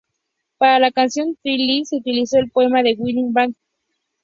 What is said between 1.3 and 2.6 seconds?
"The Lily", se utilizó el